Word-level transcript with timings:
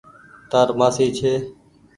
تآر 0.49 0.67
مآسي 0.79 1.05
ڇي۔ 1.17 1.33